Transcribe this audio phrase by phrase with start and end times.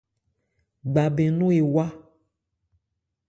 [0.91, 1.85] Gba bɛn nɔ̂n ewá.